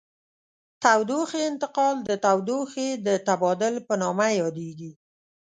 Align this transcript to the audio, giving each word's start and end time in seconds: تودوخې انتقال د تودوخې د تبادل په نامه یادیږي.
تودوخې 0.83 1.41
انتقال 1.49 1.95
د 2.09 2.11
تودوخې 2.25 2.89
د 3.07 3.07
تبادل 3.27 3.75
په 3.87 3.93
نامه 4.01 4.27
یادیږي. 4.41 4.91